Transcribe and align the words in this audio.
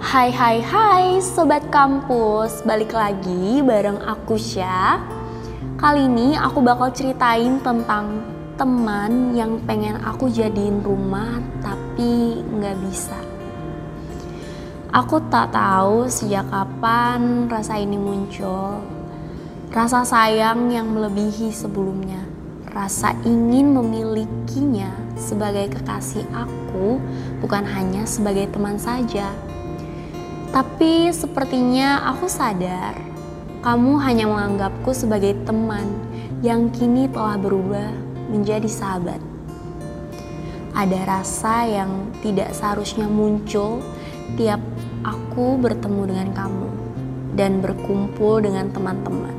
Hai 0.00 0.32
hai 0.32 0.64
hai 0.64 1.20
sobat 1.20 1.68
kampus, 1.68 2.64
balik 2.64 2.96
lagi 2.96 3.60
bareng 3.60 4.00
aku 4.00 4.32
Syah. 4.40 4.96
Kali 5.76 6.08
ini 6.08 6.32
aku 6.40 6.64
bakal 6.64 6.88
ceritain 6.88 7.60
tentang 7.60 8.24
teman 8.56 9.36
yang 9.36 9.60
pengen 9.68 10.00
aku 10.00 10.32
jadiin 10.32 10.80
rumah 10.80 11.44
tapi 11.60 12.40
nggak 12.40 12.80
bisa. 12.80 13.20
Aku 14.88 15.20
tak 15.28 15.52
tahu 15.52 16.08
sejak 16.08 16.48
kapan 16.48 17.44
rasa 17.52 17.76
ini 17.76 18.00
muncul. 18.00 18.80
Rasa 19.68 20.00
sayang 20.00 20.72
yang 20.72 20.96
melebihi 20.96 21.52
sebelumnya. 21.52 22.24
Rasa 22.72 23.12
ingin 23.28 23.76
memilikinya 23.76 24.96
sebagai 25.12 25.76
kekasih 25.76 26.24
aku 26.32 26.96
bukan 27.44 27.68
hanya 27.68 28.08
sebagai 28.08 28.48
teman 28.48 28.80
saja. 28.80 29.28
Tapi 30.50 31.14
sepertinya 31.14 32.10
aku 32.10 32.26
sadar 32.26 32.98
kamu 33.62 34.02
hanya 34.02 34.26
menganggapku 34.26 34.90
sebagai 34.90 35.38
teman 35.46 35.86
yang 36.42 36.72
kini 36.74 37.06
telah 37.06 37.38
berubah 37.38 37.92
menjadi 38.32 38.66
sahabat. 38.66 39.22
Ada 40.74 41.06
rasa 41.06 41.68
yang 41.70 42.08
tidak 42.18 42.50
seharusnya 42.56 43.06
muncul 43.06 43.78
tiap 44.34 44.58
aku 45.06 45.54
bertemu 45.60 46.02
dengan 46.08 46.28
kamu 46.34 46.68
dan 47.38 47.62
berkumpul 47.62 48.42
dengan 48.42 48.74
teman-teman. 48.74 49.36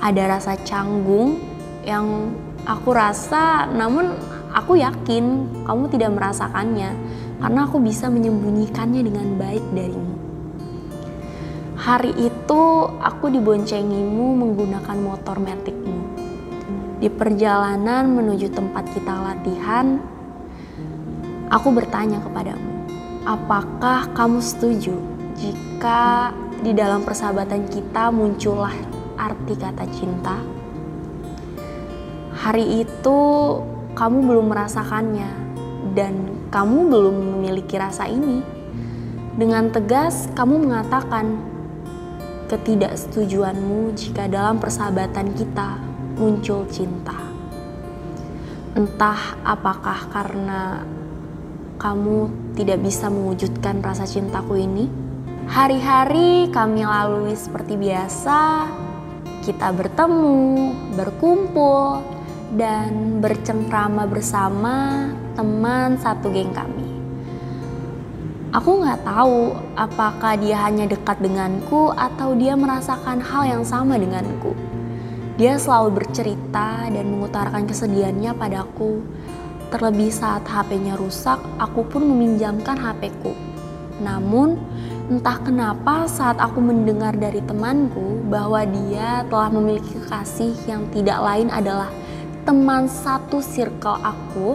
Ada 0.00 0.38
rasa 0.38 0.58
canggung 0.64 1.38
yang 1.86 2.34
aku 2.66 2.90
rasa, 2.90 3.70
namun 3.70 4.16
aku 4.50 4.80
yakin 4.80 5.46
kamu 5.68 5.84
tidak 5.92 6.10
merasakannya 6.18 6.90
karena 7.36 7.60
aku 7.68 7.76
bisa 7.78 8.08
menyembunyikannya 8.08 9.04
dengan 9.04 9.36
baik 9.36 9.62
darimu. 9.76 10.15
Hari 11.86 12.18
itu 12.18 12.62
aku 12.98 13.30
diboncengimu 13.30 14.34
menggunakan 14.34 14.98
motor 14.98 15.38
metikmu. 15.38 16.18
Di 16.98 17.06
perjalanan 17.06 18.10
menuju 18.10 18.50
tempat 18.50 18.90
kita 18.90 19.14
latihan, 19.14 20.02
aku 21.46 21.70
bertanya 21.70 22.18
kepadamu, 22.26 22.90
Apakah 23.22 24.10
kamu 24.18 24.42
setuju 24.42 24.98
jika 25.38 26.34
di 26.58 26.74
dalam 26.74 27.06
persahabatan 27.06 27.70
kita 27.70 28.10
muncullah 28.10 28.74
arti 29.14 29.54
kata 29.54 29.86
cinta? 29.94 30.42
Hari 32.34 32.82
itu 32.82 33.18
kamu 33.94 34.26
belum 34.26 34.50
merasakannya 34.50 35.30
dan 35.94 36.34
kamu 36.50 36.90
belum 36.90 37.14
memiliki 37.38 37.78
rasa 37.78 38.10
ini. 38.10 38.42
Dengan 39.38 39.70
tegas 39.70 40.26
kamu 40.34 40.66
mengatakan 40.66 41.54
ketidaksetujuanmu 42.46 43.94
jika 43.98 44.30
dalam 44.30 44.62
persahabatan 44.62 45.34
kita 45.34 45.78
muncul 46.16 46.64
cinta. 46.70 47.18
Entah 48.76 49.40
apakah 49.42 50.08
karena 50.12 50.84
kamu 51.76 52.52
tidak 52.56 52.80
bisa 52.80 53.12
mewujudkan 53.12 53.80
rasa 53.84 54.08
cintaku 54.08 54.56
ini? 54.56 54.88
Hari-hari 55.46 56.50
kami 56.50 56.82
lalui 56.82 57.38
seperti 57.38 57.78
biasa, 57.78 58.66
kita 59.46 59.70
bertemu, 59.70 60.74
berkumpul, 60.98 62.02
dan 62.54 63.18
bercengkrama 63.22 64.06
bersama 64.06 65.06
teman 65.34 65.98
satu 65.98 66.30
geng 66.30 66.50
kami. 66.50 66.95
Aku 68.56 68.80
nggak 68.80 69.04
tahu 69.04 69.52
apakah 69.76 70.40
dia 70.40 70.64
hanya 70.64 70.88
dekat 70.88 71.20
denganku 71.20 71.92
atau 71.92 72.32
dia 72.32 72.56
merasakan 72.56 73.20
hal 73.20 73.44
yang 73.44 73.64
sama 73.68 74.00
denganku. 74.00 74.56
Dia 75.36 75.60
selalu 75.60 76.00
bercerita 76.00 76.88
dan 76.88 77.04
mengutarakan 77.12 77.68
kesedihannya 77.68 78.32
padaku 78.32 79.04
Terlebih 79.66 80.14
saat 80.14 80.46
HP-nya 80.46 80.94
rusak, 80.94 81.42
aku 81.58 81.82
pun 81.90 82.06
meminjamkan 82.06 82.78
HP-ku. 82.78 83.34
Namun, 83.98 84.54
entah 85.10 85.42
kenapa 85.42 86.06
saat 86.06 86.38
aku 86.38 86.62
mendengar 86.62 87.10
dari 87.18 87.42
temanku 87.42 88.22
bahwa 88.30 88.62
dia 88.62 89.26
telah 89.26 89.50
memiliki 89.50 89.90
kekasih 89.98 90.54
yang 90.70 90.86
tidak 90.94 91.18
lain 91.18 91.50
adalah 91.50 91.90
teman 92.46 92.86
satu 92.86 93.42
circle 93.42 93.98
aku, 94.06 94.54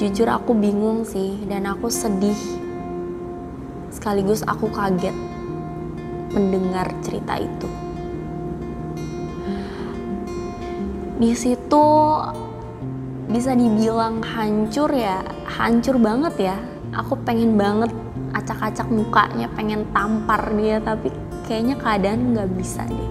jujur 0.00 0.28
aku 0.28 0.56
bingung 0.56 1.04
sih 1.04 1.42
dan 1.48 1.68
aku 1.68 1.92
sedih. 1.92 2.38
Sekaligus 3.92 4.40
aku 4.44 4.72
kaget 4.72 5.14
mendengar 6.32 6.88
cerita 7.04 7.36
itu. 7.36 7.68
Di 11.20 11.32
situ 11.36 11.84
bisa 13.32 13.56
dibilang 13.56 14.20
hancur 14.20 14.92
ya 14.92 15.24
hancur 15.48 15.96
banget 15.96 16.52
ya 16.52 16.56
aku 16.92 17.16
pengen 17.24 17.56
banget 17.56 17.88
acak-acak 18.36 18.84
mukanya 18.92 19.48
pengen 19.56 19.88
tampar 19.96 20.52
dia 20.52 20.76
tapi 20.84 21.08
kayaknya 21.48 21.80
keadaan 21.80 22.36
nggak 22.36 22.50
bisa 22.60 22.84
deh 22.84 23.10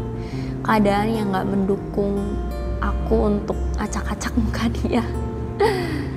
keadaan 0.61 1.09
yang 1.09 1.27
nggak 1.33 1.47
mendukung 1.49 2.21
aku 2.77 3.33
untuk 3.33 3.57
acak-acak 3.81 4.33
muka 4.37 4.65
dia 4.83 5.03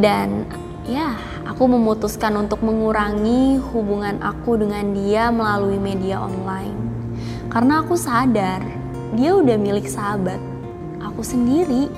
dan 0.00 0.48
ya 0.84 1.14
aku 1.46 1.70
memutuskan 1.70 2.34
untuk 2.36 2.60
mengurangi 2.60 3.56
hubungan 3.72 4.20
aku 4.20 4.58
dengan 4.58 4.90
dia 4.92 5.30
melalui 5.30 5.78
media 5.78 6.20
online 6.20 6.76
karena 7.48 7.80
aku 7.80 7.94
sadar 7.94 8.60
dia 9.14 9.32
udah 9.36 9.54
milik 9.54 9.86
sahabat 9.86 10.42
aku 11.00 11.22
sendiri 11.22 11.88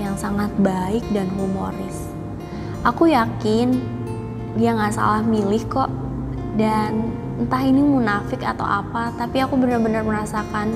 yang 0.00 0.14
sangat 0.16 0.52
baik 0.60 1.04
dan 1.12 1.28
humoris. 1.34 2.12
Aku 2.84 3.08
yakin 3.10 3.80
dia 4.56 4.72
nggak 4.76 4.94
salah 4.96 5.24
milih 5.24 5.62
kok 5.68 5.90
dan 6.56 7.12
entah 7.36 7.62
ini 7.64 7.82
munafik 7.84 8.40
atau 8.40 8.64
apa, 8.64 9.12
tapi 9.16 9.42
aku 9.44 9.58
benar-benar 9.60 10.04
merasakan 10.04 10.72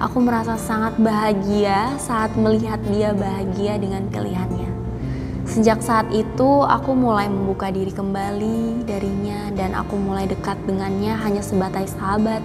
aku 0.00 0.18
merasa 0.22 0.56
sangat 0.56 0.96
bahagia 1.00 1.92
saat 2.00 2.32
melihat 2.36 2.80
dia 2.88 3.12
bahagia 3.12 3.76
dengan 3.76 4.08
pilihannya. 4.08 4.63
Sejak 5.54 5.86
saat 5.86 6.10
itu, 6.10 6.66
aku 6.66 6.98
mulai 6.98 7.30
membuka 7.30 7.70
diri 7.70 7.94
kembali 7.94 8.82
darinya 8.90 9.54
dan 9.54 9.78
aku 9.78 9.94
mulai 9.94 10.26
dekat 10.26 10.58
dengannya 10.66 11.14
hanya 11.14 11.46
sebatas 11.46 11.94
sahabat. 11.94 12.42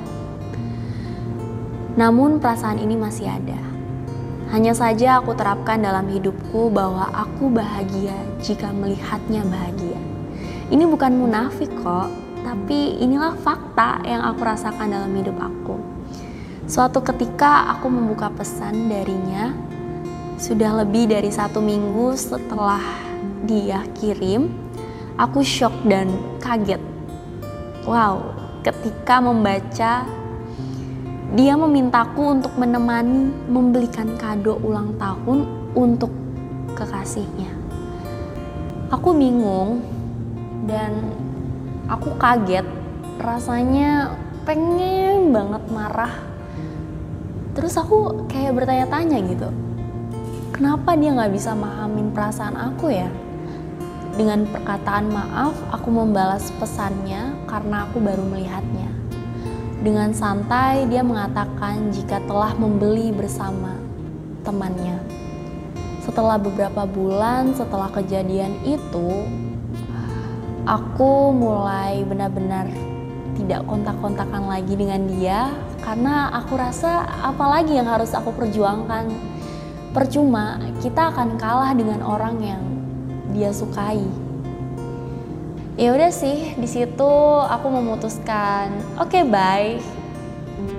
Namun 1.97 2.37
perasaan 2.37 2.77
ini 2.77 2.93
masih 2.93 3.25
ada. 3.25 3.57
Hanya 4.53 4.77
saja 4.77 5.17
aku 5.17 5.33
terapkan 5.33 5.81
dalam 5.81 6.05
hidupku 6.05 6.69
bahwa 6.69 7.09
aku 7.09 7.49
bahagia 7.49 8.13
jika 8.45 8.69
melihatnya 8.69 9.41
bahagia. 9.41 9.97
Ini 10.69 10.85
bukan 10.85 11.17
munafik 11.17 11.73
kok, 11.81 12.13
tapi 12.45 12.93
inilah 13.01 13.33
fakta 13.41 14.05
yang 14.05 14.21
aku 14.21 14.45
rasakan 14.45 14.85
dalam 14.85 15.09
hidup 15.17 15.33
aku. 15.41 15.81
Suatu 16.69 17.01
ketika 17.01 17.73
aku 17.73 17.89
membuka 17.89 18.29
pesan 18.29 18.85
darinya, 18.85 19.49
sudah 20.39 20.81
lebih 20.81 21.11
dari 21.11 21.27
satu 21.27 21.59
minggu 21.59 22.15
setelah 22.15 22.79
dia 23.43 23.83
kirim, 23.99 24.47
aku 25.19 25.43
shock 25.43 25.75
dan 25.83 26.07
kaget. 26.39 26.79
Wow, 27.83 28.31
ketika 28.63 29.19
membaca 29.19 30.07
dia 31.35 31.53
memintaku 31.59 32.39
untuk 32.39 32.55
menemani 32.55 33.29
membelikan 33.51 34.15
kado 34.15 34.57
ulang 34.63 34.95
tahun 34.95 35.43
untuk 35.75 36.09
kekasihnya. 36.73 37.51
Aku 38.95 39.11
bingung 39.13 39.83
dan 40.65 40.95
aku 41.91 42.15
kaget. 42.15 42.65
Rasanya 43.19 44.15
pengen 44.47 45.35
banget 45.35 45.63
marah. 45.69 46.15
Terus 47.53 47.75
aku 47.75 48.25
kayak 48.31 48.55
bertanya-tanya 48.55 49.19
gitu. 49.27 49.51
Kenapa 50.59 50.91
dia 50.99 51.15
nggak 51.15 51.31
bisa 51.31 51.55
mahamin 51.55 52.11
perasaan 52.11 52.51
aku 52.59 52.91
ya? 52.91 53.07
Dengan 54.19 54.43
perkataan 54.43 55.07
maaf, 55.07 55.55
aku 55.71 55.87
membalas 55.87 56.51
pesannya 56.59 57.31
karena 57.47 57.87
aku 57.87 58.03
baru 58.03 58.27
melihatnya. 58.27 58.91
Dengan 59.79 60.11
santai, 60.11 60.83
dia 60.91 60.99
mengatakan 60.99 61.95
jika 61.95 62.19
telah 62.27 62.51
membeli 62.59 63.15
bersama 63.15 63.79
temannya. 64.43 64.99
Setelah 66.03 66.35
beberapa 66.35 66.83
bulan 66.83 67.55
setelah 67.55 67.87
kejadian 67.95 68.59
itu, 68.67 69.23
aku 70.67 71.31
mulai 71.31 72.03
benar-benar 72.03 72.67
tidak 73.39 73.63
kontak-kontakan 73.63 74.51
lagi 74.51 74.75
dengan 74.75 75.07
dia 75.07 75.55
karena 75.87 76.27
aku 76.35 76.59
rasa 76.59 77.07
apalagi 77.23 77.79
yang 77.79 77.87
harus 77.87 78.11
aku 78.11 78.35
perjuangkan. 78.35 79.28
Percuma, 79.89 80.61
kita 80.85 81.09
akan 81.09 81.33
kalah 81.41 81.73
dengan 81.73 82.05
orang 82.05 82.37
yang 82.45 82.61
dia 83.33 83.49
sukai. 83.49 84.05
ya 85.79 85.95
udah 85.95 86.11
sih 86.11 86.59
di 86.59 86.67
situ 86.67 87.13
aku 87.47 87.71
memutuskan 87.73 88.69
oke 89.01 89.09
okay, 89.09 89.25
bye. 89.25 89.81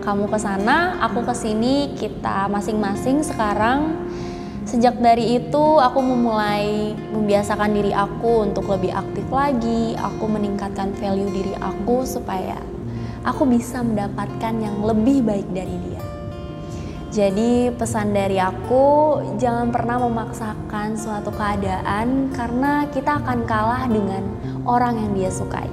Kamu 0.06 0.30
ke 0.30 0.38
sana 0.38 1.02
aku 1.02 1.26
ke 1.26 1.34
sini 1.34 1.98
kita 1.98 2.46
masing-masing 2.54 3.26
sekarang. 3.26 3.98
Sejak 4.62 5.02
dari 5.02 5.42
itu 5.42 5.64
aku 5.82 5.98
memulai 5.98 6.94
membiasakan 7.10 7.74
diri 7.74 7.90
aku 7.90 8.46
untuk 8.46 8.70
lebih 8.70 8.94
aktif 8.94 9.26
lagi 9.34 9.98
aku 9.98 10.30
meningkatkan 10.30 10.94
value 10.94 11.34
diri 11.34 11.58
aku 11.58 12.06
supaya 12.06 12.62
aku 13.26 13.42
bisa 13.42 13.82
mendapatkan 13.82 14.54
yang 14.54 14.78
lebih 14.86 15.26
baik 15.26 15.48
dari 15.50 15.74
dia 15.90 16.09
jadi 17.10 17.74
pesan 17.74 18.14
dari 18.14 18.38
aku 18.38 19.18
jangan 19.34 19.74
pernah 19.74 19.98
memaksakan 19.98 20.94
suatu 20.94 21.34
keadaan 21.34 22.30
karena 22.30 22.86
kita 22.94 23.18
akan 23.18 23.42
kalah 23.50 23.90
dengan 23.90 24.22
orang 24.62 24.94
yang 24.94 25.10
dia 25.18 25.30
sukai. 25.34 25.66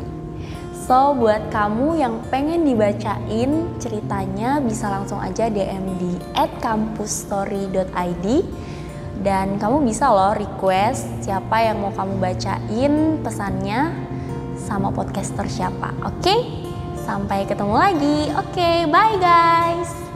So 0.73 1.13
buat 1.13 1.53
kamu 1.53 2.01
yang 2.01 2.25
pengen 2.33 2.65
dibacain 2.65 3.69
ceritanya 3.77 4.57
bisa 4.57 4.89
langsung 4.89 5.21
aja 5.21 5.45
DM 5.45 5.83
di 6.01 6.17
@kampusstory.id 6.57 8.25
dan 9.21 9.61
kamu 9.61 9.85
bisa 9.85 10.09
loh 10.09 10.33
request 10.33 11.05
siapa 11.21 11.59
yang 11.61 11.85
mau 11.85 11.93
kamu 11.93 12.17
bacain 12.17 13.21
pesannya 13.21 13.93
sama 14.57 14.89
podcaster 14.89 15.45
siapa. 15.45 15.93
Oke? 16.01 16.33
Okay? 16.33 16.39
Sampai 17.05 17.45
ketemu 17.45 17.75
lagi. 17.77 18.19
Oke, 18.33 18.57
okay, 18.57 18.77
bye 18.89 19.15
guys. 19.21 20.06